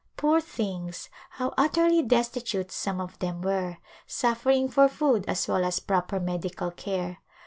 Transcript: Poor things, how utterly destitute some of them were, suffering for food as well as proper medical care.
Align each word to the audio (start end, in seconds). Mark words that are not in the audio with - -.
Poor 0.17 0.41
things, 0.41 1.09
how 1.29 1.53
utterly 1.59 2.01
destitute 2.01 2.71
some 2.71 2.99
of 2.99 3.19
them 3.19 3.39
were, 3.39 3.77
suffering 4.07 4.67
for 4.67 4.87
food 4.87 5.23
as 5.27 5.47
well 5.47 5.63
as 5.63 5.79
proper 5.79 6.19
medical 6.19 6.71
care. 6.71 7.19